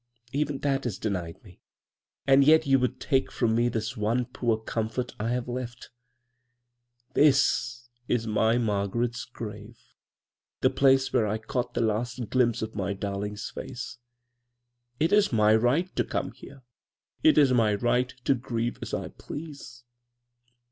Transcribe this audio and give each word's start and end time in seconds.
Even 0.31 0.57
that 0.61 0.87
is 0.87 0.97
denied 0.97 1.43
me; 1.43 1.61
and 2.25 2.43
yet 2.43 2.65
you 2.65 2.79
would 2.79 2.99
take 2.99 3.31
from 3.31 3.53
me 3.53 3.69
the 3.69 3.87
one 3.95 4.25
poor 4.25 4.57
comfort 4.57 5.13
I 5.19 5.29
have 5.29 5.47
left 5.47 5.91
1 7.13 7.23
TTtis 7.23 7.87
is 8.07 8.25
my 8.25 8.57
Margaret's 8.57 9.25
grave, 9.25 9.77
the 10.61 10.71
place 10.71 11.13
where 11.13 11.27
1 11.27 11.41
caught 11.41 11.75
the 11.75 11.81
last 11.81 12.31
glimpse 12.31 12.63
of 12.63 12.73
my 12.73 12.93
dar 12.93 13.19
ling's 13.19 13.51
face. 13.51 13.99
It 14.99 15.13
is 15.13 15.31
my 15.31 15.53
right 15.55 15.95
to 15.95 16.03
come 16.03 16.31
here. 16.31 16.63
It 17.21 17.37
is 17.37 17.53
my 17.53 17.75
right 17.75 18.09
to 18.25 18.33
grieve 18.33 18.79
as 18.81 18.95
I 18.95 19.09
please. 19.09 19.83